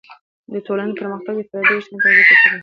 [0.53, 2.57] د ټولنې پرمختګ د فردي او اجتماعي تغذیې پورې تړلی دی.